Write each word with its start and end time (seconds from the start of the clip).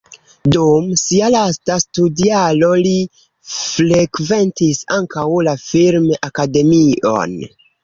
Dum 0.53 0.85
sia 1.01 1.27
lasta 1.35 1.75
studjaro 1.83 2.71
li 2.87 2.95
frekventis 3.51 4.83
ankaŭ 4.99 5.29
la 5.51 5.57
film-akademion. 5.69 7.41